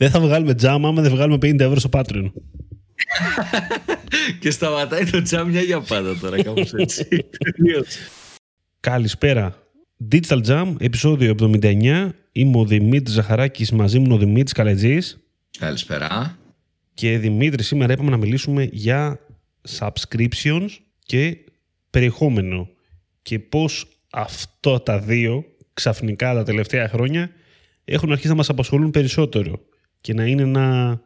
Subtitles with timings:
[0.00, 2.32] Δεν θα βγάλουμε τζάμα άμα δεν βγάλουμε 50 ευρώ στο Patreon.
[4.40, 7.08] και σταματάει το τζάμ για πάντα τώρα, κάπως έτσι.
[8.80, 9.62] Καλησπέρα.
[10.10, 12.10] Digital Jam, επεισόδιο 79.
[12.32, 15.18] Είμαι ο Δημήτρης Ζαχαράκης, μαζί μου ο Δημήτρης Καλετζής.
[15.58, 16.38] Καλησπέρα.
[16.94, 19.20] Και Δημήτρη, σήμερα είπαμε να μιλήσουμε για
[19.78, 20.68] subscriptions
[21.02, 21.36] και
[21.90, 22.68] περιεχόμενο
[23.22, 25.44] και πώς αυτό τα δύο
[25.74, 27.30] ξαφνικά τα τελευταία χρόνια
[27.84, 29.68] έχουν αρχίσει να μας απασχολούν περισσότερο
[30.00, 31.00] και να είναι ένα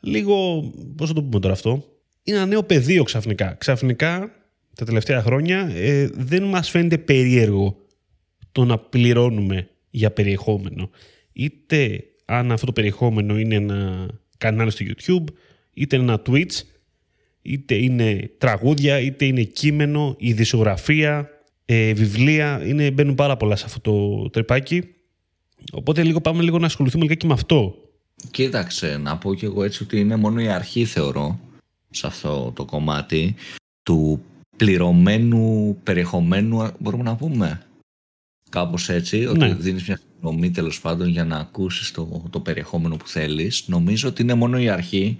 [0.00, 0.64] λίγο,
[0.96, 1.84] πώς θα το πούμε τώρα αυτό,
[2.22, 3.54] είναι ένα νέο πεδίο ξαφνικά.
[3.54, 4.32] Ξαφνικά
[4.74, 7.76] τα τελευταία χρόνια ε, δεν μας φαίνεται περίεργο
[8.52, 10.90] το να πληρώνουμε για περιεχόμενο.
[11.32, 15.24] Είτε αν αυτό το περιεχόμενο είναι ένα κανάλι στο YouTube,
[15.74, 16.60] είτε ένα Twitch,
[17.42, 21.28] είτε είναι τραγούδια, είτε είναι κείμενο, η δισογραφία,
[21.64, 22.62] ε, βιβλία.
[22.66, 24.82] Είναι, μπαίνουν πάρα πολλά σε αυτό το τρεπάκι.
[25.72, 27.87] Οπότε λίγο πάμε λίγο να ασχοληθούμε και με αυτό.
[28.30, 31.40] Κοίταξε, να πω και εγώ έτσι ότι είναι μόνο η αρχή θεωρώ
[31.90, 33.34] σε αυτό το κομμάτι
[33.82, 34.22] του
[34.56, 37.62] πληρωμένου περιεχομένου μπορούμε να πούμε
[38.50, 39.54] κάπως έτσι ότι ναι.
[39.54, 44.22] δίνεις μια συνομή τέλος πάντων για να ακούσεις το, το περιεχόμενο που θέλεις νομίζω ότι
[44.22, 45.16] είναι μόνο η αρχή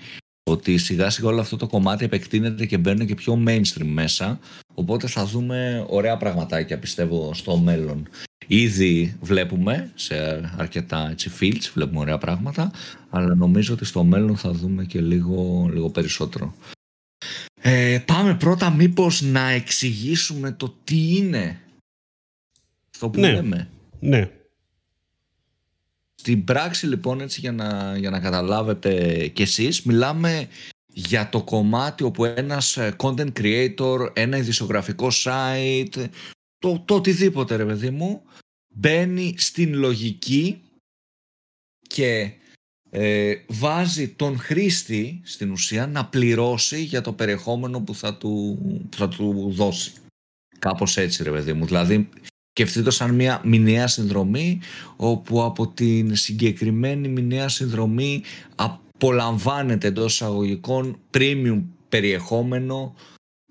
[0.51, 4.39] ότι σιγά σιγά όλο αυτό το κομμάτι επεκτείνεται και μπαίνουν και πιο mainstream μέσα
[4.75, 8.09] οπότε θα δούμε ωραία πραγματάκια πιστεύω στο μέλλον
[8.51, 10.15] Ήδη βλέπουμε σε
[10.57, 12.71] αρκετά έτσι, fields, βλέπουμε ωραία πράγματα,
[13.11, 16.55] αλλά νομίζω ότι στο μέλλον θα δούμε και λίγο, λίγο περισσότερο.
[17.61, 21.61] Ε, πάμε πρώτα μήπως να εξηγήσουμε το τι είναι
[22.95, 23.33] αυτό που ναι.
[23.33, 23.69] λέμε.
[24.01, 24.31] Ναι.
[26.29, 30.49] Στην πράξη λοιπόν έτσι για να, για να καταλάβετε κι εσείς μιλάμε
[30.87, 36.09] για το κομμάτι όπου ένας ε, content creator, ένα ειδησιογραφικό site,
[36.59, 38.23] το, το οτιδήποτε ρε παιδί μου,
[38.75, 40.63] μπαίνει στην λογική
[41.81, 42.33] και
[42.91, 48.59] ε, βάζει τον χρήστη στην ουσία να πληρώσει για το περιεχόμενο που θα του,
[48.97, 49.93] θα του δώσει.
[50.59, 51.67] Κάπως έτσι ρε παιδί μου.
[51.67, 52.09] Δηλαδή
[52.59, 54.61] σκεφτείτε το σαν μια μηνιαία συνδρομή
[54.97, 58.23] όπου από την συγκεκριμένη μηνιαία συνδρομή
[58.55, 62.95] απολαμβάνεται εντός εισαγωγικών premium περιεχόμενο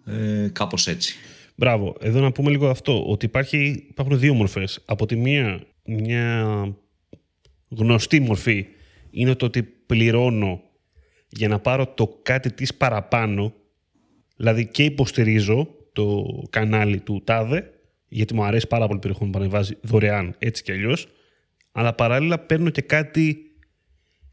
[0.06, 1.16] ε, κάπως έτσι.
[1.56, 1.96] Μπράβο.
[2.00, 4.80] Εδώ να πούμε λίγο αυτό, ότι υπάρχει, υπάρχουν δύο μορφές.
[4.86, 6.76] Από τη μία, μια
[7.70, 8.66] γνωστή μορφή
[9.12, 10.62] είναι το ότι πληρώνω
[11.30, 13.54] για να πάρω το κάτι της παραπάνω,
[14.36, 17.72] δηλαδή και υποστηρίζω το κανάλι του ΤΑΔΕ,
[18.08, 21.08] γιατί μου αρέσει πάρα πολύ περιεχόμενο που ανεβάζει δωρεάν έτσι κι αλλιώς,
[21.72, 23.38] αλλά παράλληλα παίρνω και κάτι,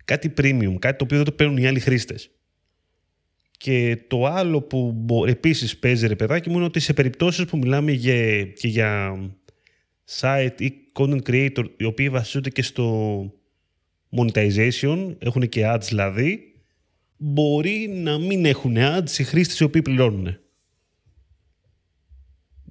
[0.05, 2.31] κάτι premium, κάτι το οποίο δεν το παίρνουν οι άλλοι χρήστες.
[3.59, 7.93] Και το άλλο που επίσης παίζει ρε παιδάκι μου είναι ότι σε περιπτώσεις που μιλάμε
[7.93, 9.19] για, και για
[10.21, 13.19] site ή content creator οι οποίοι βασίζονται και στο
[14.17, 16.55] monetization, έχουν και ads δηλαδή,
[17.17, 20.39] μπορεί να μην έχουν ads οι χρήστες οι οποίοι πληρώνουν.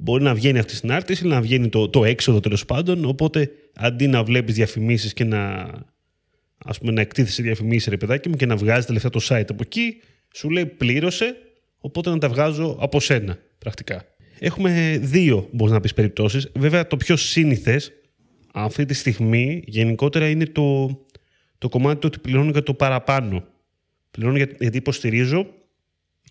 [0.03, 4.07] Μπορεί να βγαίνει αυτή στην άρτηση, να βγαίνει το, το έξοδο τέλος πάντων, οπότε αντί
[4.07, 5.69] να βλέπεις διαφημίσεις και να,
[6.65, 9.45] ας πούμε, να εκτίθεσαι διαφημίσεις ρε παιδάκι μου και να βγάζεις τα λεφτά το site
[9.49, 9.97] από εκεί,
[10.33, 11.35] σου λέει πλήρωσε,
[11.77, 14.05] οπότε να τα βγάζω από σένα πρακτικά.
[14.39, 16.51] Έχουμε δύο, μπορείς να πεις περιπτώσεις.
[16.55, 17.91] Βέβαια, το πιο σύνηθες
[18.53, 20.99] αυτή τη στιγμή γενικότερα είναι το,
[21.57, 23.47] το κομμάτι του ότι πληρώνω για το παραπάνω.
[24.11, 25.47] Πληρώνω γιατί υποστηρίζω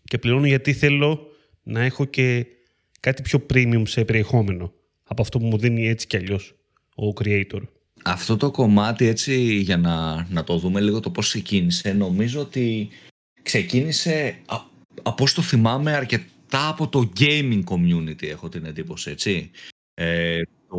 [0.05, 1.27] και πληρώνω γιατί θέλω
[1.63, 2.47] να έχω και
[3.03, 4.73] κάτι πιο premium σε περιεχόμενο
[5.05, 6.55] από αυτό που μου δίνει έτσι κι αλλιώς
[6.95, 7.61] ο creator.
[8.05, 12.89] Αυτό το κομμάτι έτσι για να, να το δούμε λίγο το πώς ξεκίνησε νομίζω ότι
[13.43, 14.37] ξεκίνησε
[15.03, 19.51] από όσο το θυμάμαι αρκετά από το gaming community έχω την εντύπωση έτσι.
[19.95, 20.79] Ε, το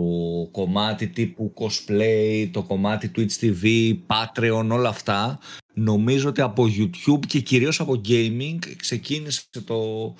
[0.51, 5.39] κομμάτι τύπου cosplay, το κομμάτι Twitch TV, Patreon, όλα αυτά
[5.73, 10.13] νομίζω ότι από YouTube και κυρίως από gaming ξεκίνησε το,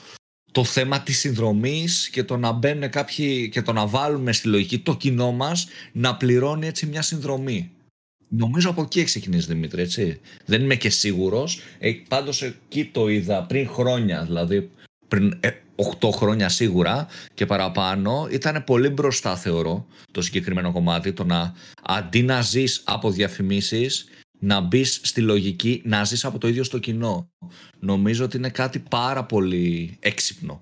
[0.53, 4.80] το θέμα της συνδρομής και το να μπαίνουν κάποιοι και το να βάλουμε στη λογική
[4.80, 7.72] το κοινό μας να πληρώνει έτσι μια συνδρομή.
[8.28, 10.19] Νομίζω από εκεί έχει ξεκινήσει Δημήτρη, έτσι.
[10.46, 11.59] Δεν είμαι και σίγουρος.
[11.79, 14.70] Ε, Πάντως εκεί το είδα πριν χρόνια, δηλαδή
[15.08, 15.40] πριν
[15.76, 18.28] 8 ε, χρόνια σίγουρα και παραπάνω.
[18.32, 21.14] Ήταν πολύ μπροστά, θεωρώ, το συγκεκριμένο κομμάτι.
[21.14, 21.53] Το να
[21.84, 24.06] αντί να ζεις από διαφημίσεις,
[24.43, 27.29] να μπεις στη λογική να ζεις από το ίδιο σου το κοινό.
[27.79, 30.61] Νομίζω ότι είναι κάτι πάρα πολύ έξυπνο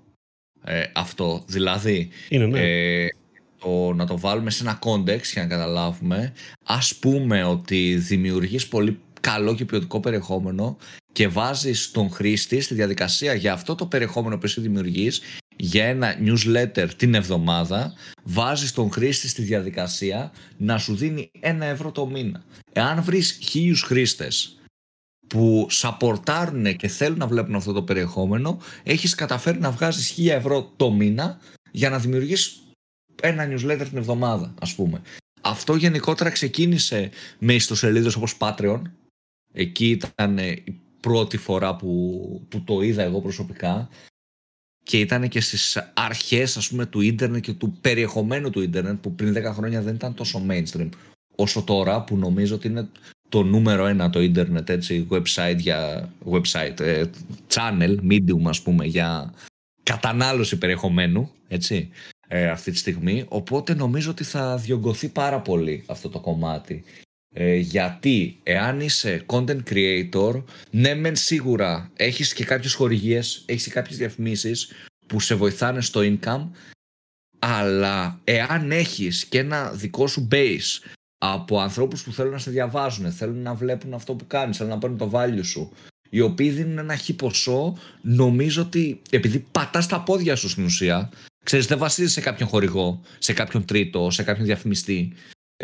[0.64, 1.44] ε, αυτό.
[1.46, 2.60] Δηλαδή, είναι, ναι.
[2.60, 3.06] ε,
[3.58, 6.32] το, να το βάλουμε σε ένα context για να καταλάβουμε.
[6.64, 10.76] Ας πούμε ότι δημιουργείς πολύ καλό και ποιοτικό περιεχόμενο
[11.12, 15.22] και βάζεις τον χρήστη στη διαδικασία για αυτό το περιεχόμενο που εσύ δημιουργείς
[15.62, 17.92] για ένα newsletter την εβδομάδα,
[18.22, 22.44] βάζεις τον χρήστη στη διαδικασία να σου δίνει ένα ευρώ το μήνα.
[22.72, 24.58] Εάν βρεις χίλιους χρήστες
[25.26, 30.72] που σαπορτάρουν και θέλουν να βλέπουν αυτό το περιεχόμενο, έχεις καταφέρει να βγάζεις χίλια ευρώ
[30.76, 31.38] το μήνα
[31.70, 32.62] για να δημιουργείς
[33.22, 35.02] ένα newsletter την εβδομάδα, ας πούμε.
[35.40, 38.82] Αυτό γενικότερα ξεκίνησε με ιστοσελίδες όπως Patreon.
[39.52, 43.88] Εκεί ήταν η πρώτη φορά που, που το είδα εγώ προσωπικά
[44.82, 49.14] και ήταν και στις αρχές ας πούμε του ίντερνετ και του περιεχομένου του ίντερνετ που
[49.14, 50.88] πριν 10 χρόνια δεν ήταν τόσο mainstream
[51.36, 52.88] όσο τώρα που νομίζω ότι είναι
[53.28, 57.04] το νούμερο ένα το ίντερνετ έτσι website για website ε,
[57.54, 59.34] channel medium ας πούμε για
[59.82, 61.90] κατανάλωση περιεχομένου έτσι
[62.28, 63.24] ε, αυτή τη στιγμή.
[63.28, 66.84] Οπότε νομίζω ότι θα διωγγωθεί πάρα πολύ αυτό το κομμάτι
[67.32, 73.70] ε, γιατί εάν είσαι content creator, ναι μεν σίγουρα έχεις και κάποιες χορηγίες, έχεις και
[73.70, 74.72] κάποιες διαφημίσεις
[75.06, 76.48] που σε βοηθάνε στο income,
[77.38, 83.12] αλλά εάν έχεις και ένα δικό σου base από ανθρώπους που θέλουν να σε διαβάζουν,
[83.12, 85.72] θέλουν να βλέπουν αυτό που κάνεις, θέλουν να παίρνουν το value σου,
[86.10, 91.10] οι οποίοι δίνουν ένα χι ποσό, νομίζω ότι επειδή πατάς τα πόδια σου στην ουσία,
[91.44, 95.12] ξέρεις δεν βασίζεσαι σε κάποιον χορηγό, σε κάποιον τρίτο, σε κάποιον διαφημιστή,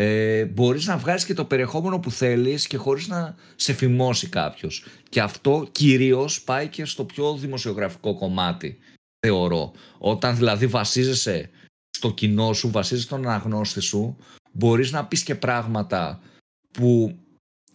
[0.00, 4.84] ε, μπορείς να βγάλεις και το περιεχόμενο που θέλεις και χωρίς να σε φημώσει κάποιος.
[5.08, 8.78] Και αυτό κυρίως πάει και στο πιο δημοσιογραφικό κομμάτι,
[9.26, 9.72] θεωρώ.
[9.98, 11.50] Όταν δηλαδή βασίζεσαι
[11.90, 14.16] στο κοινό σου, βασίζεσαι στον αναγνώστη σου,
[14.52, 16.20] μπορείς να πεις και πράγματα
[16.72, 17.18] που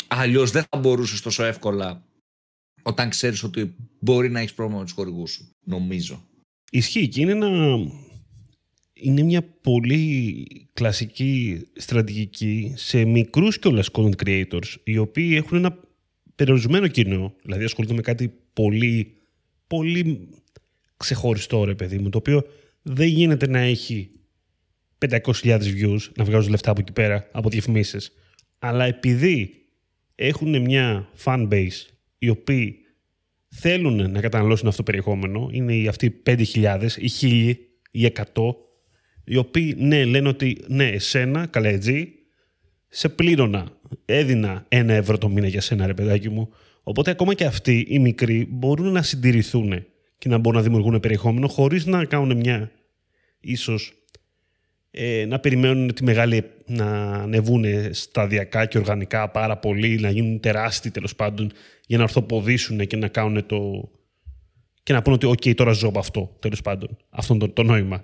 [0.07, 2.03] αλλιώς δεν θα μπορούσες τόσο εύκολα
[2.83, 6.23] όταν ξέρεις ότι μπορεί να έχεις πρόβλημα με τους χορηγούς σου, νομίζω.
[6.71, 7.77] Ισχύει και είναι ένα
[9.03, 15.79] είναι μια πολύ κλασική στρατηγική σε μικρούς κιόλας content creators, οι οποίοι έχουν ένα
[16.35, 19.13] περιορισμένο κοινό, δηλαδή ασχολούνται με κάτι πολύ,
[19.67, 20.29] πολύ
[20.97, 22.43] ξεχωριστό ρε παιδί μου, το οποίο
[22.81, 24.09] δεν γίνεται να έχει
[25.09, 28.11] 500.000 views, να βγάζουν λεφτά από εκεί πέρα, από διαφημίσεις.
[28.59, 29.53] Αλλά επειδή
[30.15, 32.77] έχουν μια fan base οι οποίοι
[33.47, 37.55] θέλουν να καταναλώσουν αυτό το περιεχόμενο, είναι οι αυτοί 5.000 ή 1.000
[37.91, 38.55] ή 100,
[39.23, 42.13] οι οποίοι ναι, λένε ότι ναι, εσένα, καλέτζι,
[42.87, 43.67] σε πλήρωνα.
[44.05, 46.49] Έδινα ένα ευρώ το μήνα για σένα, ρε παιδάκι μου.
[46.83, 49.85] Οπότε ακόμα και αυτοί οι μικροί μπορούν να συντηρηθούν
[50.17, 52.71] και να μπορούν να δημιουργούν περιεχόμενο χωρίς να κάνουν μια
[53.39, 53.93] ίσως
[54.91, 60.91] ε, να περιμένουν τη μεγάλη να ανεβούν σταδιακά και οργανικά πάρα πολύ, να γίνουν τεράστιοι
[60.91, 61.51] τέλος πάντων
[61.87, 63.89] για να ορθοποδήσουν και να κάνουν το.
[64.83, 66.97] και να πούνε ότι, OK, τώρα ζω από αυτό τέλος πάντων.
[67.09, 68.01] Αυτό το, το νόημα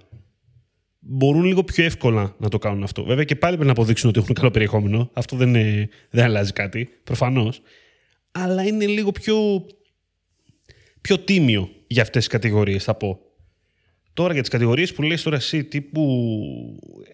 [1.12, 3.04] μπορούν λίγο πιο εύκολα να το κάνουν αυτό.
[3.04, 5.10] Βέβαια και πάλι πρέπει να αποδείξουν ότι έχουν καλό περιεχόμενο.
[5.14, 7.62] Αυτό δεν, είναι, δεν αλλάζει κάτι, προφανώς.
[8.32, 9.66] Αλλά είναι λίγο πιο,
[11.02, 13.20] πιο τίμιο για αυτές τις κατηγορίες, θα πω.
[14.14, 16.32] Τώρα για τις κατηγορίες που λες τώρα εσύ τύπου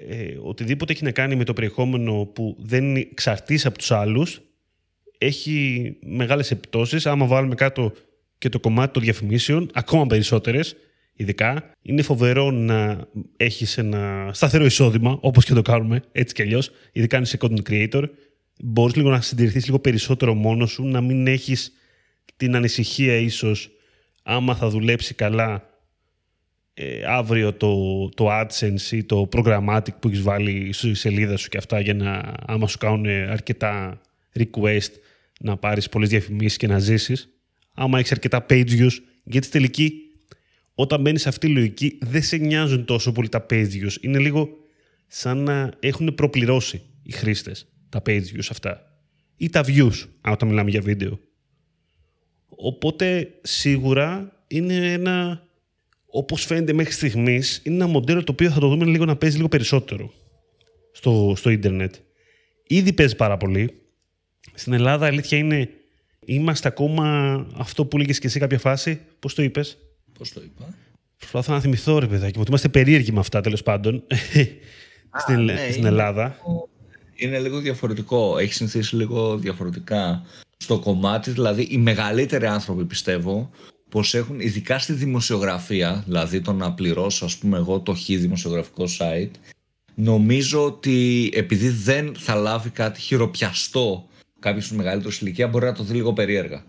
[0.10, 4.42] ε, οτιδήποτε έχει να κάνει με το περιεχόμενο που δεν εξαρτήσει από τους άλλους,
[5.18, 7.06] έχει μεγάλες επιπτώσεις.
[7.06, 7.92] Άμα βάλουμε κάτω
[8.38, 10.76] και το κομμάτι των διαφημίσεων, ακόμα περισσότερες
[11.16, 11.72] ειδικά.
[11.82, 13.08] Είναι φοβερό να
[13.38, 17.70] έχεις ένα σταθερό εισόδημα, όπως και το κάνουμε, έτσι κι αλλιώς, ειδικά αν είσαι content
[17.70, 18.04] creator.
[18.64, 21.72] Μπορείς λίγο να συντηρηθείς λίγο περισσότερο μόνος σου, να μην έχεις
[22.38, 23.70] την ανησυχία ίσως
[24.24, 25.70] άμα θα δουλέψει καλά
[26.74, 31.58] ε, αύριο το, το AdSense ή το programmatic που έχεις βάλει στη σελίδα σου και
[31.58, 34.02] αυτά για να άμα σου κάνουν αρκετά
[34.40, 34.92] request
[35.40, 37.30] να πάρεις πολλές διαφημίσεις και να ζήσεις.
[37.74, 38.94] Άμα έχεις αρκετά page views,
[39.24, 40.05] γιατί στη τελική
[40.76, 44.02] όταν μπαίνεις σε αυτή τη λογική, δεν σε νοιάζουν τόσο πολύ τα page views.
[44.02, 44.50] Είναι λίγο
[45.08, 49.00] σαν να έχουν προπληρώσει οι χρήστες τα page views αυτά.
[49.38, 51.20] Ή τα views, όταν μιλάμε για βίντεο.
[52.48, 55.48] Οπότε σίγουρα είναι ένα,
[56.06, 59.36] όπως φαίνεται μέχρι στιγμής, είναι ένα μοντέλο το οποίο θα το δούμε λίγο να παίζει
[59.36, 60.14] λίγο περισσότερο
[60.92, 61.96] στο, στο ίντερνετ.
[62.68, 63.82] Ήδη παίζει πάρα πολύ.
[64.54, 65.70] Στην Ελλάδα αλήθεια είναι,
[66.26, 69.78] είμαστε ακόμα αυτό που λέγες και εσύ κάποια φάση, πώς το είπες,
[70.18, 70.74] Πώς το είπα;
[71.18, 74.04] Προσπαθώ να θυμηθώ, ρε παιδάκι μου, ότι είμαστε περίεργοι με αυτά τέλος πάντων
[75.22, 76.36] στην, ναι, στην Ελλάδα.
[77.16, 78.38] Είναι λίγο διαφορετικό.
[78.38, 80.26] Έχει συνηθίσει λίγο διαφορετικά
[80.58, 81.32] στο κομμάτι.
[81.32, 83.50] Δηλαδή, οι μεγαλύτεροι άνθρωποι πιστεύω
[83.90, 88.86] πως έχουν, ειδικά στη δημοσιογραφία, δηλαδή το να πληρώσω, ας πούμε, εγώ το χ δημοσιογραφικό
[89.00, 89.32] site,
[89.96, 94.08] νομίζω ότι επειδή δεν θα λάβει κάτι χειροπιαστό
[94.40, 96.64] κάποιος του μεγαλύτερου ηλικία, μπορεί να το δει λίγο περίεργα.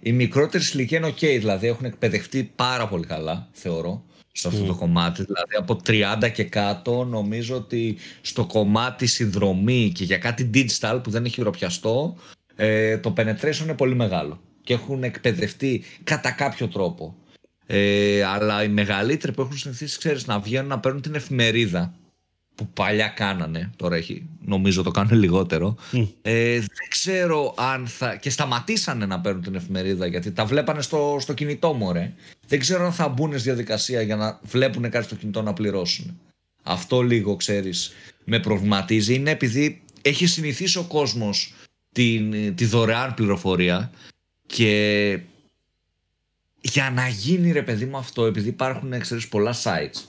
[0.00, 4.74] Οι μικρότερε ηλικία είναι ok, δηλαδή έχουν εκπαιδευτεί πάρα πολύ καλά, θεωρώ, σε αυτό το
[4.74, 5.22] κομμάτι.
[5.22, 11.10] Δηλαδή από 30 και κάτω νομίζω ότι στο κομμάτι συνδρομή και για κάτι digital που
[11.10, 12.16] δεν έχει χειροπιαστό,
[12.56, 17.16] ε, το penetration είναι πολύ μεγάλο και έχουν εκπαιδευτεί κατά κάποιο τρόπο.
[17.66, 21.94] Ε, αλλά οι μεγαλύτεροι που έχουν συνηθίσει, ξέρεις, να βγαίνουν να παίρνουν την εφημερίδα
[22.58, 25.76] που παλιά κάνανε, τώρα έχει, νομίζω το κάνουν λιγότερο.
[26.22, 28.16] Ε, δεν ξέρω αν θα.
[28.16, 32.12] και σταματήσανε να παίρνουν την εφημερίδα γιατί τα βλέπανε στο, στο κινητό μου, ρε.
[32.46, 36.20] Δεν ξέρω αν θα μπουν στη διαδικασία για να βλέπουν κάτι στο κινητό να πληρώσουν.
[36.62, 37.92] Αυτό λίγο, ξέρεις,
[38.24, 39.14] με προβληματίζει.
[39.14, 41.54] Είναι επειδή έχει συνηθίσει ο κόσμος
[42.54, 43.90] τη δωρεάν πληροφορία
[44.46, 45.20] και
[46.60, 50.02] για να γίνει ρε παιδί μου αυτό, επειδή υπάρχουν ξέρεις, πολλά sites,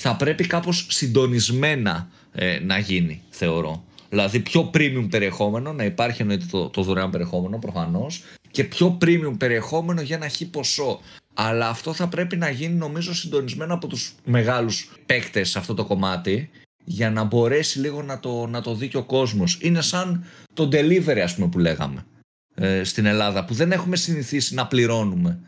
[0.00, 3.84] θα πρέπει κάπως συντονισμένα ε, να γίνει, θεωρώ.
[4.08, 9.34] Δηλαδή πιο premium περιεχόμενο, να υπάρχει εννοείται το, το δωρεάν περιεχόμενο προφανώς και πιο premium
[9.38, 11.00] περιεχόμενο για ένα χι ποσό.
[11.34, 15.84] Αλλά αυτό θα πρέπει να γίνει νομίζω συντονισμένο από τους μεγάλους παίκτες σε αυτό το
[15.84, 16.50] κομμάτι
[16.84, 19.58] για να μπορέσει λίγο να το, να το δει και ο κόσμος.
[19.60, 20.24] Είναι σαν
[20.54, 22.06] το delivery ας πούμε που λέγαμε
[22.54, 25.40] ε, στην Ελλάδα που δεν έχουμε συνηθίσει να πληρώνουμε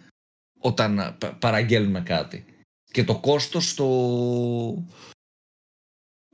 [0.60, 2.44] όταν παραγγέλνουμε κάτι.
[2.90, 3.88] Και το κόστος το...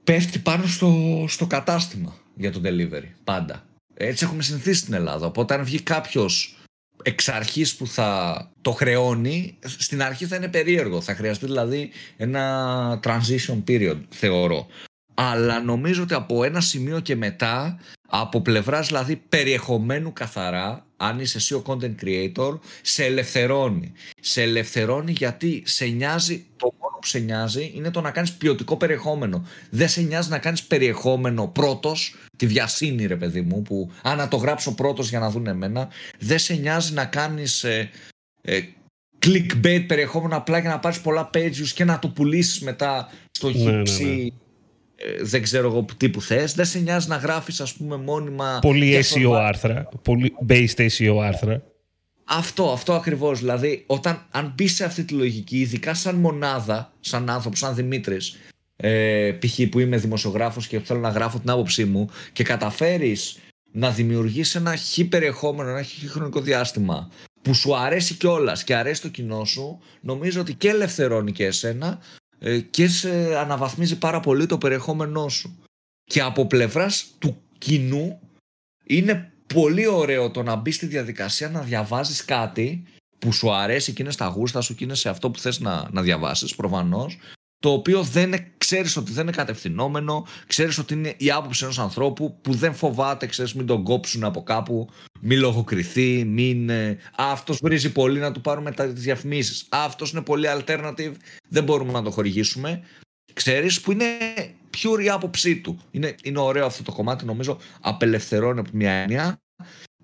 [0.05, 3.67] πέφτει πάνω στο, στο κατάστημα για το delivery, πάντα.
[3.95, 5.27] Έτσι έχουμε συνηθίσει στην Ελλάδα.
[5.27, 6.57] Οπότε αν βγει κάποιος
[7.03, 11.01] εξ αρχής που θα το χρεώνει, στην αρχή θα είναι περίεργο.
[11.01, 14.67] Θα χρειαστεί δηλαδή ένα transition period, θεωρώ
[15.19, 21.37] αλλά νομίζω ότι από ένα σημείο και μετά, από πλευράς δηλαδή περιεχομένου καθαρά, αν είσαι
[21.39, 23.93] εσύ ο content creator, σε ελευθερώνει.
[24.21, 28.77] Σε ελευθερώνει γιατί σε νοιάζει, το μόνο που σε νοιάζει είναι το να κάνεις ποιοτικό
[28.77, 29.47] περιεχόμενο.
[29.71, 34.29] Δεν σε νοιάζει να κάνεις περιεχόμενο πρώτος, τη βιασύνη ρε παιδί μου, που αν να
[34.29, 37.65] το γράψω πρώτος για να δουν εμένα, δεν σε νοιάζει να κάνεις...
[37.65, 37.91] Ε,
[38.43, 38.61] ε,
[39.27, 43.71] clickbait περιεχόμενο απλά για να πάρεις πολλά pages και να το πουλήσεις μετά στο ναι,
[43.71, 44.27] ναι, ναι.
[44.97, 46.55] Ε, δεν ξέρω εγώ τι που θες.
[46.55, 48.59] Δεν σε νοιάζει να γράφεις ας πούμε μόνιμα...
[48.62, 51.62] Πολύ SEO άρθρα, πολύ based SEO άρθρα.
[52.25, 53.38] Αυτό, αυτό ακριβώς.
[53.38, 58.37] Δηλαδή, όταν, αν μπεις σε αυτή τη λογική, ειδικά σαν μονάδα, σαν άνθρωπο, σαν Δημήτρης,
[58.76, 59.61] ε, π.χ.
[59.71, 63.38] που είμαι δημοσιογράφος και θέλω να γράφω την άποψή μου και καταφέρεις
[63.73, 67.11] να δημιουργήσει ένα χι περιεχόμενο, ένα χι χρονικό διάστημα
[67.43, 71.87] που σου αρέσει κιόλας και αρέσει το κοινό σου, νομίζω ότι και ελευθερώνει και εσένα,
[71.87, 71.99] ε,
[72.71, 75.59] και σε αναβαθμίζει πάρα πολύ το περιεχόμενό σου.
[76.05, 78.21] Και από πλευράς του κοινού
[78.85, 82.83] είναι πολύ ωραίο το να μπεις στη διαδικασία να διαβάζεις κάτι
[83.19, 85.88] που σου αρέσει και είναι στα γούστα σου και είναι σε αυτό που θες να,
[85.90, 87.19] να διαβάσεις προφανώς
[87.59, 92.41] το οποίο δεν ξέρεις ότι δεν είναι κατευθυνόμενο, ξέρεις ότι είναι η άποψη ενός ανθρώπου
[92.41, 94.89] που δεν φοβάται, ξέρεις μην τον κόψουν από κάπου,
[95.21, 96.71] μην λογοκριθεί, μην...
[96.71, 101.13] Ε, αυτός βρίζει πολύ να του πάρουμε τα διαφημίσεις, αυτός είναι πολύ alternative,
[101.49, 102.83] δεν μπορούμε να το χορηγήσουμε.
[103.33, 104.07] Ξέρεις που είναι
[104.77, 105.79] pure η άποψή του.
[105.91, 109.41] Είναι, είναι ωραίο αυτό το κομμάτι, νομίζω απελευθερώνει από μια έννοια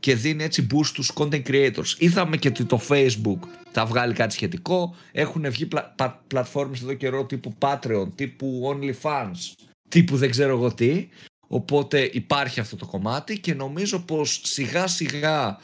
[0.02, 1.98] και δίνει έτσι boost στους content creators.
[1.98, 3.38] Είδαμε και ότι το Facebook
[3.70, 4.94] θα βγάλει κάτι σχετικό.
[5.12, 5.94] Έχουν βγει πλα,
[6.26, 11.08] πλατφόρμες εδώ καιρό τύπου Patreon, τύπου OnlyFans, τύπου δεν ξέρω εγώ τι.
[11.46, 15.58] Οπότε υπάρχει αυτό το κομμάτι και νομίζω πως σιγά σιγά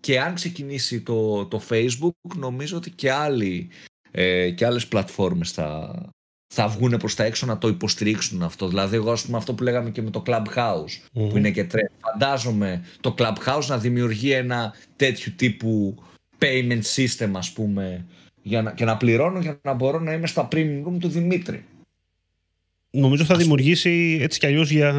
[0.00, 3.68] και αν ξεκινήσει το, το Facebook νομίζω ότι και, άλλοι,
[4.10, 5.94] ε, και άλλες πλατφόρμες θα,
[6.54, 8.68] θα βγουν προς τα έξω να το υποστηρίξουν αυτό.
[8.68, 11.88] Δηλαδή, εγώ, ας πούμε, αυτό που λέγαμε και με το Clubhouse, που είναι και τρέντ.
[12.00, 15.94] Φαντάζομαι το Clubhouse να δημιουργεί ένα τέτοιο τύπου
[16.38, 18.06] payment system, ας πούμε,
[18.42, 21.64] για να, και να πληρώνω για να μπορώ να είμαι στα premium room του Δημήτρη.
[22.90, 24.94] Νομίζω θα δημιουργήσει έτσι κι αλλιώς για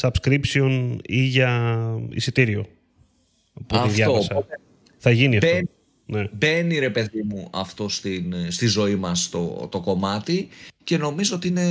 [0.00, 2.66] subscription ή για εισιτήριο.
[3.72, 4.46] αυτό.
[4.98, 5.60] Θα γίνει αυτό.
[6.06, 6.28] Ναι.
[6.32, 10.48] Μπαίνει ρε παιδί μου αυτό στην, στη ζωή μας το, το κομμάτι
[10.86, 11.66] και νομίζω ότι είναι,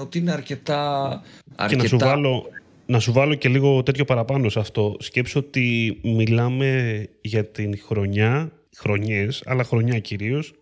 [0.00, 1.10] ότι είναι αρκετά,
[1.56, 1.66] αρκετά...
[1.66, 2.46] Και να σου, βάλω,
[2.86, 4.96] να σου βάλω και λίγο τέτοιο παραπάνω σε αυτό.
[4.98, 10.54] Σκέψω ότι μιλάμε για την χρονιά, χρονιές, αλλά χρονιά κυρίως,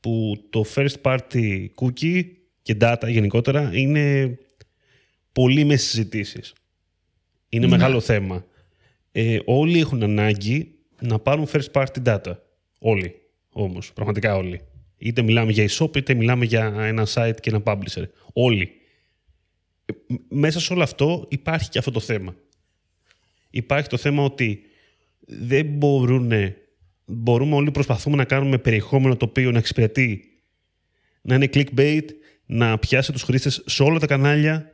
[0.00, 2.24] που το first party cookie
[2.62, 4.38] και data γενικότερα είναι
[5.32, 6.52] πολύ με συζητήσεις.
[7.48, 7.76] Είναι ναι.
[7.76, 8.44] μεγάλο θέμα.
[9.12, 12.36] Ε, όλοι έχουν ανάγκη να πάρουν first party data.
[12.78, 13.14] Όλοι
[13.52, 14.60] όμως, πραγματικά όλοι.
[15.04, 18.04] Είτε μιλάμε για e-shop, είτε μιλάμε για ένα site και ένα publisher.
[18.32, 18.70] Όλοι.
[19.84, 19.92] Ε,
[20.28, 22.34] μέσα σε όλο αυτό υπάρχει και αυτό το θέμα.
[23.50, 24.62] Υπάρχει το θέμα ότι
[25.20, 26.32] δεν μπορούν,
[27.04, 30.24] μπορούμε όλοι προσπαθούμε να κάνουμε περιεχόμενο το οποίο να εξυπηρετεί,
[31.22, 32.04] να είναι clickbait,
[32.46, 34.72] να πιάσει τους χρήστες σε όλα τα κανάλια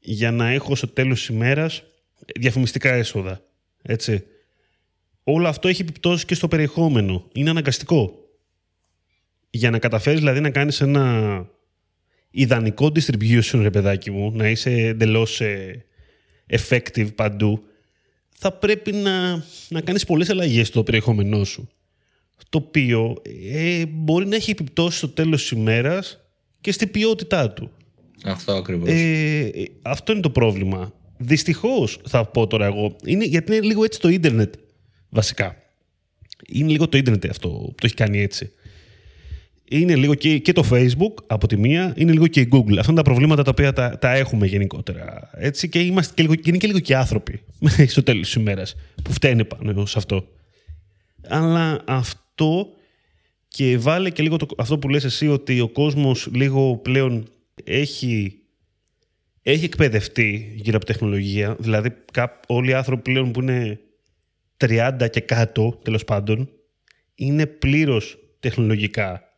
[0.00, 1.82] για να έχω στο τέλος της ημέρας
[2.36, 3.42] διαφημιστικά έσοδα.
[3.82, 4.24] Έτσι.
[5.24, 7.28] Όλο αυτό έχει επιπτώσεις και στο περιεχόμενο.
[7.32, 8.21] Είναι αναγκαστικό
[9.54, 11.46] για να καταφέρεις δηλαδή να κάνεις ένα
[12.30, 15.84] ιδανικό distribution, ρε παιδάκι μου, να είσαι εντελώς ε,
[16.50, 17.62] effective παντού,
[18.28, 21.68] θα πρέπει να, να κάνεις πολλές αλλαγές στο περιεχόμενό σου.
[22.48, 26.20] το οποίο ε, μπορεί να έχει επιπτώσεις στο τέλος της ημέρας
[26.60, 27.70] και στην ποιότητά του.
[28.24, 28.88] Αυτό ακριβώς.
[28.88, 29.50] Ε,
[29.82, 30.92] αυτό είναι το πρόβλημα.
[31.16, 34.54] Δυστυχώς θα πω τώρα εγώ, είναι, γιατί είναι λίγο έτσι το ίντερνετ
[35.08, 35.56] βασικά.
[36.46, 38.52] Είναι λίγο το ίντερνετ αυτό που το έχει κάνει έτσι.
[39.72, 42.76] Είναι λίγο και, και το Facebook από τη μία, είναι λίγο και η Google.
[42.78, 45.30] Αυτά είναι τα προβλήματα τα οποία τα, τα έχουμε γενικότερα.
[45.32, 47.40] Έτσι, και, είμαστε και, λίγο, και είναι και λίγο και άνθρωποι
[47.86, 48.74] στο τέλος της ημέρας
[49.04, 50.28] που φταίνε πάνω σε αυτό.
[51.28, 52.68] Αλλά αυτό
[53.48, 57.28] και βάλε και λίγο το, αυτό που λες εσύ ότι ο κόσμος λίγο πλέον
[57.64, 58.38] έχει,
[59.42, 61.56] έχει εκπαιδευτεί γύρω από τεχνολογία.
[61.58, 61.92] Δηλαδή
[62.46, 63.80] όλοι οι άνθρωποι πλέον που είναι
[64.56, 66.48] 30 και κάτω τέλος πάντων
[67.14, 69.31] είναι πλήρως τεχνολογικά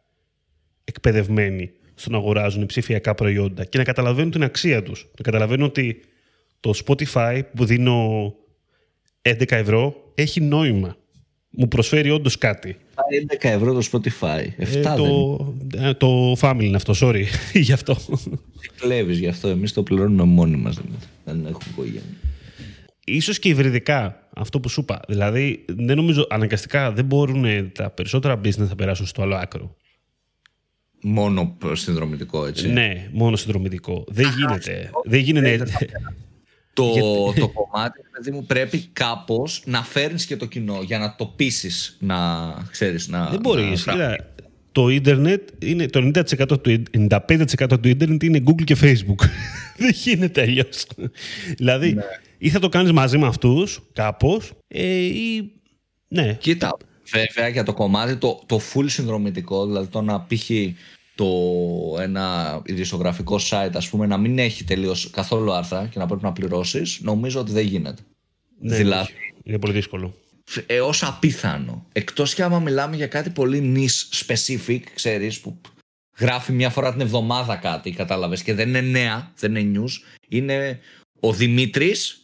[0.85, 5.07] εκπαιδευμένοι στο να αγοράζουν ψηφιακά προϊόντα και να καταλαβαίνουν την αξία τους.
[5.17, 6.00] Να καταλαβαίνουν ότι
[6.61, 8.35] το Spotify που δίνω
[9.23, 10.97] 11 ευρώ έχει νόημα
[11.57, 12.76] μου προσφέρει όντως κάτι.
[13.33, 14.41] 11 ευρώ το Spotify.
[14.41, 17.97] 7 ε, το, ε, το family είναι αυτό, sorry γι' αυτό.
[18.81, 19.49] Κλέβεις γι' αυτό.
[19.49, 20.81] Εμείς το πληρώνουμε μόνοι μας.
[21.25, 22.03] Δεν έχουμε οικογένεια.
[23.05, 25.00] Ίσως και υβριδικά, αυτό που σου είπα.
[25.09, 29.76] Δηλαδή, δεν νομίζω, αναγκαστικά δεν μπορούν τα περισσότερα business να περάσουν στο άλλο άκρο.
[31.06, 32.68] Μόνο συνδρομητικό, έτσι.
[32.68, 34.04] Ναι, μόνο συνδρομητικό.
[34.08, 34.90] Δεν γίνεται.
[35.04, 35.66] Δεν γίνεται
[36.75, 36.92] το,
[37.38, 41.96] το κομμάτι, παιδί μου, πρέπει κάπως να φέρνεις και το κοινό για να το πείσεις
[42.00, 42.16] να
[42.70, 43.28] ξέρεις να.
[43.28, 43.73] Δεν μπορεί.
[44.73, 49.25] Το ίντερνετ είναι το 90% του, 95% του ίντερνετ είναι Google και Facebook.
[49.76, 50.87] Δεν γίνεται αλλιώς.
[51.56, 52.02] δηλαδή, ναι.
[52.38, 55.52] ή θα το κάνεις μαζί με αυτούς κάπως, ε, ή.
[56.08, 56.37] Ναι.
[56.40, 56.76] Κοίτα,
[57.11, 60.50] βέβαια για το κομμάτι το, το full συνδρομητικό, δηλαδή το να π.χ
[61.14, 61.26] το
[62.00, 66.32] ένα ειδησιογραφικό site ας πούμε να μην έχει τελείως καθόλου άρθρα και να πρέπει να
[66.32, 68.02] πληρώσεις νομίζω ότι δεν γίνεται.
[68.58, 70.14] Ναι, δηλαδή, είναι πολύ δύσκολο.
[70.66, 71.87] Έω απίθανο.
[71.92, 75.61] Εκτός και άμα μιλάμε για κάτι πολύ niche specific, ξέρεις, που
[76.18, 79.90] γράφει μια φορά την εβδομάδα κάτι, κατάλαβες, και δεν είναι νέα, δεν είναι news.
[80.28, 80.80] Είναι
[81.20, 82.24] ο Δημήτρης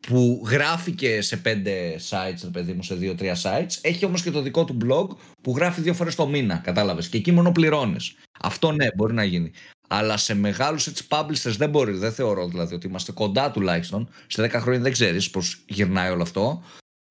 [0.00, 3.78] που γράφει και σε πέντε sites, παιδί μου, σε δύο-τρία sites.
[3.80, 7.08] Έχει όμως και το δικό του blog που γράφει δύο φορές το μήνα, κατάλαβες.
[7.08, 8.16] Και εκεί μόνο πληρώνεις.
[8.40, 9.50] Αυτό ναι, μπορεί να γίνει.
[9.88, 11.92] Αλλά σε μεγάλους έτσι publishers δεν μπορεί.
[11.92, 14.08] Δεν θεωρώ δηλαδή ότι είμαστε κοντά τουλάχιστον.
[14.26, 16.62] Σε 10 χρόνια δεν ξέρεις πώς γυρνάει όλο αυτό.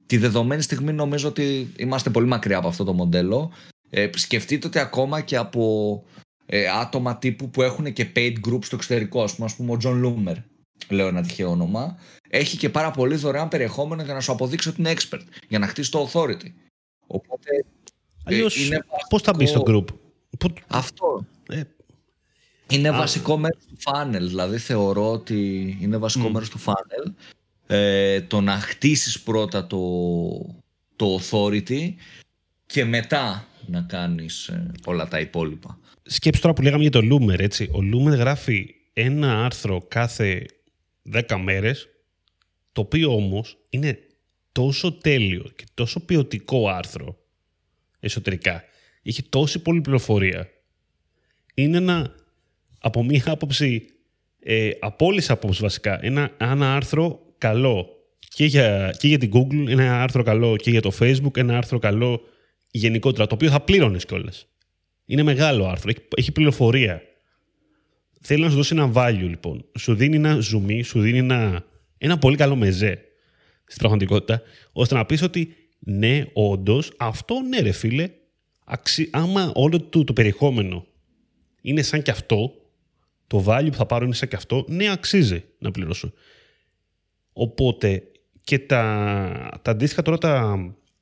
[0.05, 3.51] Τη δεδομένη στιγμή νομίζω ότι είμαστε πολύ μακριά από αυτό το μοντέλο.
[3.89, 6.03] Ε, σκεφτείτε ότι ακόμα και από
[6.45, 10.05] ε, άτομα τύπου που έχουν και paid groups στο εξωτερικό, ας πούμε, πούμε ο John
[10.05, 10.35] Loomer,
[10.89, 11.97] λέω ένα τυχαίο όνομα,
[12.29, 15.67] έχει και πάρα πολύ δωρεάν περιεχόμενο για να σου αποδείξει ότι είναι expert, για να
[15.67, 16.51] χτίσει το authority.
[17.07, 17.65] Οπότε.
[18.23, 19.85] Αλλιώς, ε, πώς θα μπεις στο group;
[20.67, 21.25] Αυτό.
[21.49, 21.61] Ε,
[22.69, 24.21] είναι βασικό μέρος του funnel.
[24.21, 26.31] Δηλαδή θεωρώ ότι είναι βασικό mm.
[26.31, 27.13] μέρος του funnel
[27.67, 29.79] ε, το να χτίσεις πρώτα το,
[30.95, 31.93] το authority
[32.65, 35.79] και μετά να κάνεις ε, όλα τα υπόλοιπα.
[36.03, 37.63] Σκέψου τώρα που λέγαμε για το Loomer, έτσι.
[37.63, 40.45] Ο Loomer γράφει ένα άρθρο κάθε
[41.13, 41.89] 10 μέρες,
[42.71, 43.99] το οποίο όμως είναι
[44.51, 47.17] τόσο τέλειο και τόσο ποιοτικό άρθρο
[47.99, 48.63] εσωτερικά
[49.09, 50.49] έχει τόση πολλή πληροφορία.
[51.53, 52.15] Είναι ένα,
[52.79, 53.85] από μία άποψη,
[54.39, 57.89] ε, από όλες άποψεις βασικά, ένα, ένα άρθρο καλό
[58.19, 61.79] και για, και για την Google, ένα άρθρο καλό και για το Facebook, ένα άρθρο
[61.79, 62.21] καλό
[62.71, 64.47] γενικότερα, το οποίο θα πλήρωνες κιόλας.
[65.05, 67.01] Είναι μεγάλο άρθρο, έχει, έχει πληροφορία.
[68.27, 69.65] Θέλει να σου δώσει ένα value λοιπόν.
[69.77, 71.65] Σου δίνει ένα zoom, σου δίνει ένα,
[71.97, 73.01] ένα πολύ καλό μεζέ
[73.65, 78.09] στην πραγματικότητα, ώστε να πεις ότι ναι, όντως, αυτό ναι, ρε φίλε,
[78.65, 79.09] αξι...
[79.11, 80.85] άμα όλο το, το περιεχόμενο
[81.61, 82.51] είναι σαν και αυτό,
[83.27, 86.13] το value που θα πάρω είναι σαν και αυτό, ναι, αξίζει να πληρώσω.
[87.33, 88.03] Οπότε
[88.41, 90.57] και τα, τα αντίστοιχα τώρα τα,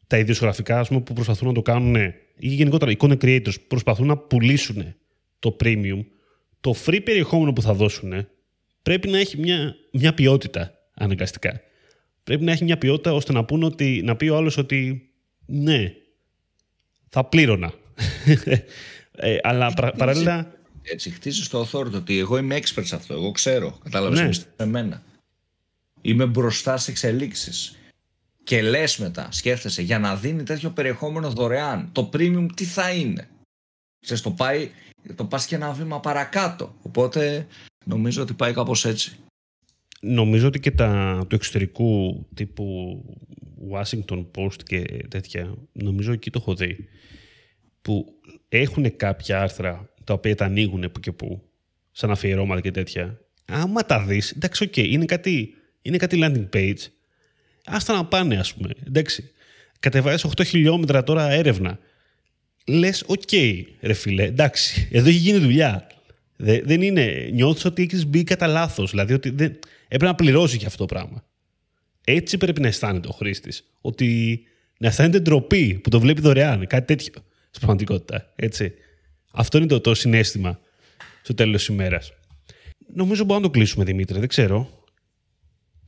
[0.07, 1.95] τα ιδιοσγραφικά πούμε, που προσπαθούν να το κάνουν
[2.37, 4.95] ή γενικότερα οι content creators που προσπαθούν να πουλήσουν
[5.39, 5.99] το premium,
[6.63, 8.27] το free περιεχόμενο που θα δώσουν
[8.81, 11.61] πρέπει να έχει μια, μια ποιότητα αναγκαστικά.
[12.23, 15.09] Πρέπει να έχει μια ποιότητα ώστε να, πούν ότι, να πει ο άλλος ότι
[15.45, 15.93] ναι,
[17.09, 17.73] θα πλήρωνα.
[19.11, 20.51] ε, αλλά παράλληλα...
[20.81, 23.13] Έτσι, χτίζεις το authority ότι εγώ είμαι expert σε αυτό.
[23.13, 23.79] Εγώ ξέρω.
[23.83, 24.39] Κατάλαβες.
[24.39, 24.43] Ναι.
[24.63, 25.03] εμένα.
[26.01, 27.77] Είμαι μπροστά σε εξελίξεις.
[28.43, 33.27] Και λες μετά, σκέφτεσαι, για να δίνει τέτοιο περιεχόμενο δωρεάν, το premium τι θα είναι;
[34.03, 34.69] Ξέρεις, το πάει,
[35.15, 36.75] το πας και ένα βήμα παρακάτω.
[36.81, 37.47] Οπότε
[37.85, 39.17] νομίζω ότι πάει κάπως έτσι.
[40.01, 42.99] Νομίζω ότι και τα του εξωτερικού τύπου
[43.71, 46.87] Washington Post και τέτοια, νομίζω εκεί το έχω δει,
[47.81, 48.05] που
[48.49, 51.41] έχουν κάποια άρθρα τα οποία τα ανοίγουν που και που,
[51.91, 53.19] σαν αφιερώματα και τέτοια.
[53.45, 56.79] Άμα τα δεις, εντάξει, οκ, είναι, κάτι, είναι κάτι landing page,
[57.65, 59.31] άστα να πάνε, ας πούμε, εντάξει.
[59.79, 61.79] Κατεβάζεις 8 χιλιόμετρα τώρα έρευνα.
[62.65, 63.31] Λες, οκ,
[63.81, 65.87] ρε φίλε, εντάξει, εδώ έχει γίνει δουλειά.
[66.37, 68.89] δεν είναι, νιώθεις ότι έχεις μπει κατά λάθος.
[68.89, 71.23] δηλαδή ότι δεν, έπρεπε να πληρώσεις και αυτό το πράγμα.
[72.03, 73.69] Έτσι πρέπει να αισθάνεται ο χρήστης.
[73.81, 74.41] Ότι
[74.77, 77.13] να αισθάνεται ντροπή που το βλέπει δωρεάν, κάτι τέτοιο
[77.47, 78.33] στην πραγματικότητα.
[78.35, 78.73] Έτσι.
[79.31, 80.59] Αυτό είναι το, το συνέστημα
[81.21, 82.13] στο τέλος τη ημέρας.
[82.93, 84.83] Νομίζω μπορούμε να το κλείσουμε, Δημήτρη, δεν ξέρω.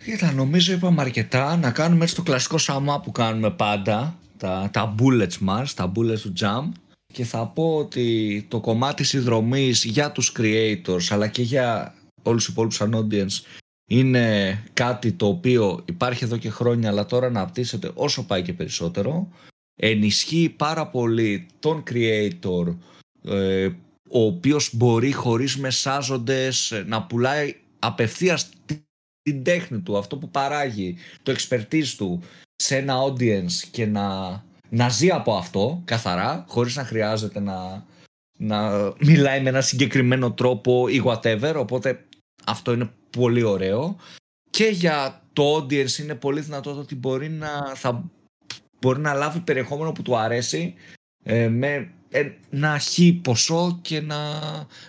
[0.03, 1.57] Κοίτα, νομίζω είπαμε αρκετά.
[1.57, 4.19] Να κάνουμε έτσι το κλασικό σαμά που κάνουμε πάντα.
[4.37, 6.71] Τα, τα bullets μας, τα bullets του jump.
[7.13, 12.53] Και θα πω ότι το κομμάτι συνδρομής για τους creators αλλά και για όλους τους
[12.53, 17.91] υπόλοιπους σαν audience είναι κάτι το οποίο υπάρχει εδώ και χρόνια αλλά τώρα να απτύσσεται
[17.93, 19.29] όσο πάει και περισσότερο.
[19.75, 22.75] Ενισχύει πάρα πολύ τον creator
[23.23, 23.69] ε,
[24.09, 28.49] ο οποίος μπορεί χωρίς μεσάζοντες να πουλάει απευθείας
[29.21, 32.21] την τέχνη του, αυτό που παράγει, το expertise του
[32.55, 34.29] σε ένα audience και να,
[34.69, 37.85] να ζει από αυτό καθαρά, χωρίς να χρειάζεται να,
[38.37, 42.05] να μιλάει με ένα συγκεκριμένο τρόπο ή whatever, οπότε
[42.45, 43.95] αυτό είναι πολύ ωραίο.
[44.49, 48.11] Και για το audience είναι πολύ δυνατό ότι μπορεί να, θα,
[48.81, 50.73] μπορεί να λάβει περιεχόμενο που του αρέσει
[51.23, 51.91] ε, με
[52.49, 54.17] ένα χι ποσό και να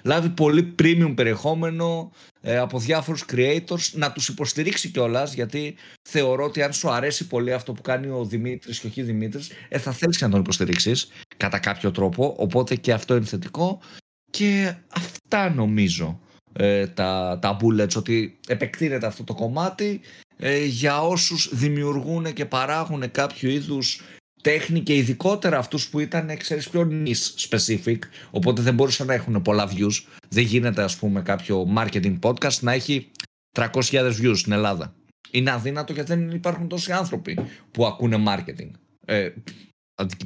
[0.03, 5.75] λάβει πολύ premium περιεχόμενο ε, από διάφορους creators να τους υποστηρίξει κιόλας, γιατί
[6.09, 9.51] θεωρώ ότι αν σου αρέσει πολύ αυτό που κάνει ο Δημήτρης και ο Χι Δημήτρης
[9.69, 13.81] ε, θα θέλεις να τον υποστηρίξεις κατά κάποιο τρόπο οπότε και αυτό είναι θετικό.
[14.31, 16.21] Και αυτά νομίζω
[16.53, 20.01] ε, τα, τα bullets ότι επεκτείνεται αυτό το κομμάτι
[20.37, 24.03] ε, για όσους δημιουργούν και παράγουν κάποιο είδους
[24.42, 27.99] τέχνη και ειδικότερα αυτούς που ήταν ξέρεις πιο niche specific
[28.31, 30.05] οπότε δεν μπορούσαν να έχουν πολλά views.
[30.29, 33.11] Δεν γίνεται ας πούμε κάποιο marketing podcast να έχει
[33.59, 34.94] 300.000 views στην Ελλάδα.
[35.31, 37.38] Είναι αδύνατο γιατί δεν υπάρχουν τόσοι άνθρωποι
[37.70, 38.70] που ακούνε marketing.
[39.07, 39.31] Ε,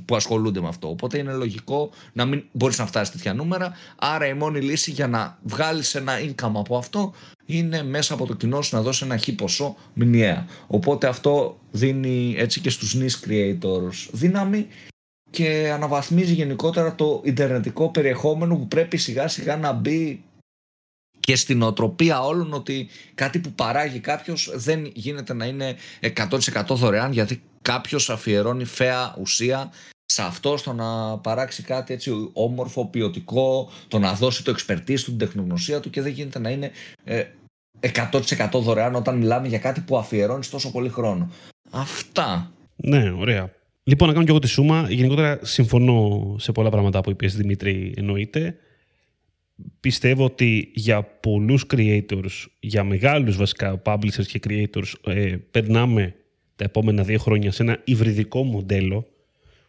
[0.05, 0.89] που ασχολούνται με αυτό.
[0.89, 3.73] Οπότε είναι λογικό να μην μπορείς να φτάσεις τέτοια νούμερα.
[3.99, 7.13] Άρα η μόνη λύση για να βγάλεις ένα income από αυτό
[7.47, 10.47] είναι μέσα από το κοινό σου να δώσεις ένα χι ποσό μηνιαία.
[10.67, 14.67] Οπότε αυτό δίνει έτσι και στους niche creators δύναμη
[15.31, 20.23] και αναβαθμίζει γενικότερα το ιντερνετικό περιεχόμενο που πρέπει σιγά σιγά να μπει
[21.21, 27.13] και στην οτροπία όλων ότι κάτι που παράγει κάποιος δεν γίνεται να είναι 100% δωρεάν
[27.13, 29.73] γιατί κάποιος αφιερώνει φαία ουσία
[30.05, 35.11] σε αυτό στο να παράξει κάτι έτσι όμορφο, ποιοτικό, το να δώσει το expertise του,
[35.11, 36.71] την τεχνογνωσία του και δεν γίνεται να είναι
[37.81, 41.31] 100% δωρεάν όταν μιλάμε για κάτι που αφιερώνεις τόσο πολύ χρόνο.
[41.71, 42.53] Αυτά.
[42.77, 43.53] Ναι, ωραία.
[43.83, 44.87] Λοιπόν, να κάνω και εγώ τη σούμα.
[44.89, 48.57] Γενικότερα συμφωνώ σε πολλά πράγματα που είπες Δημήτρη, εννοείται.
[49.81, 56.15] Πιστεύω ότι για πολλούς creators, για μεγάλους βασικά publishers και creators, ε, περνάμε
[56.57, 59.07] τα επόμενα δύο χρόνια σε ένα υβριδικό μοντέλο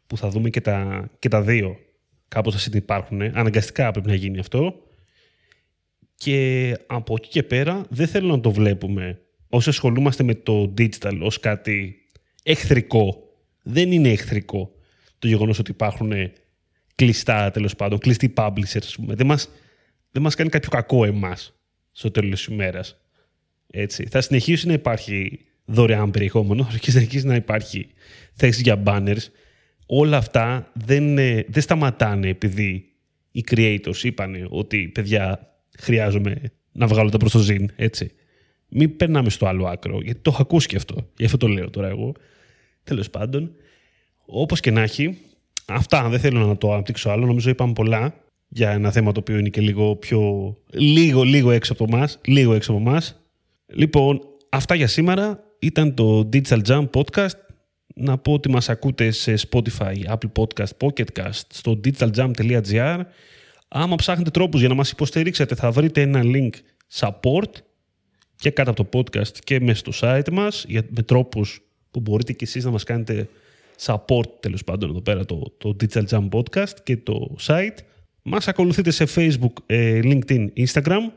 [0.08, 1.78] που θα δούμε και τα, και τα δύο
[2.28, 3.22] κάπως θα συνεπάρχουν.
[3.22, 4.76] Αναγκαστικά πρέπει να γίνει αυτό.
[6.16, 11.20] Και από εκεί και πέρα δεν θέλω να το βλέπουμε όσο ασχολούμαστε με το digital
[11.22, 11.96] ως κάτι
[12.44, 13.24] εχθρικό.
[13.64, 14.72] Δεν είναι εχθρικό
[15.20, 16.12] το γεγονός ότι υπάρχουν
[16.96, 18.96] κλειστά τέλος πάντων, κλειστοί publishers.
[18.98, 19.50] Δεν μας,
[20.12, 21.60] δεν μας κάνει κάποιο κακό εμάς
[21.92, 23.02] στο τέλος της ημέρας.
[23.68, 24.08] Έτσι.
[24.10, 27.88] Θα συνεχίσει να υπάρχει δωρεάν περιεχόμενο, θα συνεχίσει να υπάρχει
[28.34, 29.26] θέση για banners.
[29.86, 31.16] Όλα αυτά δεν,
[31.48, 32.86] δεν σταματάνε επειδή
[33.32, 38.12] οι creators είπαν ότι παιδιά χρειάζομαι να βγάλω τα προς το ζήν, έτσι.
[38.68, 41.10] Μην περνάμε στο άλλο άκρο, γιατί το έχω ακούσει και αυτό.
[41.18, 42.12] Γι' αυτό το λέω τώρα εγώ.
[42.84, 43.52] Τέλος πάντων,
[44.26, 45.18] όπως και να έχει,
[45.66, 47.26] αυτά δεν θέλω να το αναπτύξω άλλο.
[47.26, 48.16] Νομίζω είπαμε πολλά
[48.54, 50.54] για ένα θέμα το οποίο είναι και λίγο πιο...
[50.72, 52.20] λίγο, λίγο έξω από εμάς.
[52.26, 53.22] Λίγο έξω από εμάς.
[53.66, 55.44] Λοιπόν, αυτά για σήμερα.
[55.60, 57.36] Ήταν το Digital Jam Podcast.
[57.96, 63.02] Να πω ότι μας ακούτε σε Spotify, Apple Podcast, Pocket Cast, στο digitaljam.gr
[63.74, 66.50] Άμα ψάχνετε τρόπους για να μας υποστηρίξετε, θα βρείτε ένα link
[66.94, 67.52] support
[68.36, 71.62] και κάτω από το podcast και μέσα στο site μας, με τρόπους
[71.92, 73.30] που μπορείτε και εσείς να μας κάνετε
[73.86, 77.78] support, τέλος πάντων, εδώ πέρα το, το Digital Jam Podcast και το site.
[78.24, 81.12] Μας ακολουθείτε σε Facebook, ε, LinkedIn, Instagram.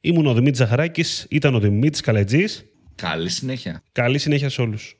[0.00, 2.64] Ήμουν ο Δημήτρης Ζαχαράκης, ήταν ο Δημήτρης Καλετζής.
[2.94, 3.82] Καλή συνέχεια.
[3.92, 4.96] Καλή συνέχεια σε όλους.